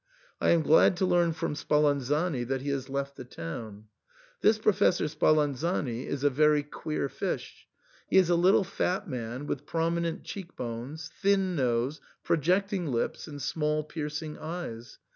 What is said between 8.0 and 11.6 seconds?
He is a little fat man, with prominent cheek bones, thin